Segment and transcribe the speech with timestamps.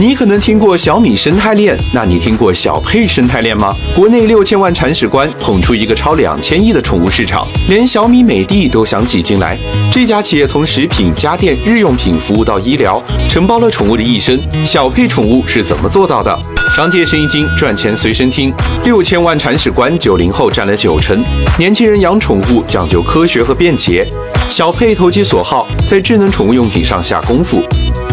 [0.00, 3.74] 你可能听过小米生态链，那你听过小佩生态链吗？
[3.96, 9.58] 国内六千万铲屎官捧出一个超两千亿的宠物市场，连小米、美的都想挤进来。
[9.90, 14.38] 这家企业从食品、家电、日用品服务到医疗，承包了宠物的一生。
[14.64, 16.38] 小佩宠物是怎么做到的？
[16.76, 18.54] 商界生意经，赚钱随身听。
[18.84, 21.20] 六千万铲屎官，九零后占了九成。
[21.58, 24.06] 年轻人养宠物讲究科学和便捷。
[24.48, 27.60] 小佩投其所好，在智能宠物用品上下功夫。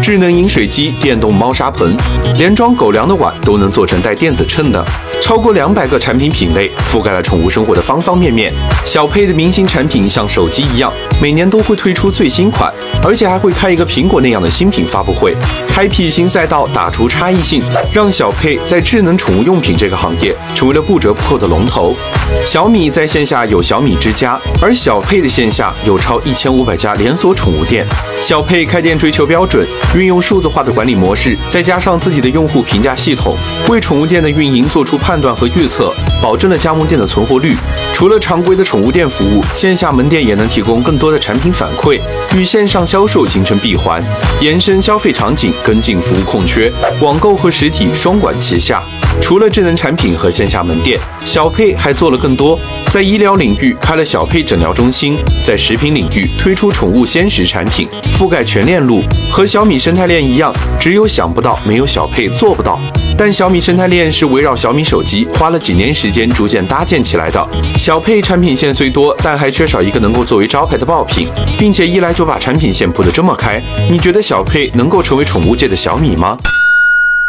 [0.06, 1.96] 智能饮水机、电动猫砂盆，
[2.38, 4.80] 连装狗粮的碗都能做成带电子秤的。
[5.20, 8.52] 超过两百个产品品类，覆盖了宠物生活的方方面面。
[8.84, 15.34] 小佩的明星产品像手机一样，每年都会推出最新款，而且还会开一个苹果那样的新品发布会，
[15.66, 17.60] 开辟新赛道，打出差异性，
[17.92, 21.96] 让小佩在智能宠物用品这个行业成为了不折不扣的龙头。
[22.44, 27.84] 小米在线下有小米之家，而小佩的线下有超一千五百家连锁宠物店。
[28.20, 33.36] 小佩开店追求标准，运用数字化的管理模式，再加上自己的用户评价系统，
[33.68, 35.92] 为宠物店的运营做出判断和预测，
[36.22, 37.54] 保证了加盟店的存活率。
[37.92, 42.00] 除了常规的宠物店服务，线下门店也能提供更多的产品反馈，
[42.36, 44.02] 与线上销售形成闭环，
[44.40, 48.82] 延伸消费场景，跟进服务空缺，网购和实体双管齐下。
[49.20, 52.58] 除了智能产品和线下门店，小佩还做了更多。
[52.88, 59.02] 在医疗领域开了小佩诊疗中心，在食品领域推出宠物鲜食产品，覆盖全链路。
[59.30, 62.78] 和小米生态链一样，只有想不到，没有小佩做不到。
[63.18, 67.48] 但小米生态链是围绕小米手机花了几年时间逐渐搭建起来的。
[67.76, 71.28] 小佩产品线虽多，但还缺少一个能够作为招牌的爆品，
[71.58, 73.60] 并且一来就把产品线铺得这么开。
[73.90, 76.36] 你觉得小佩能够成为宠物界的小米吗？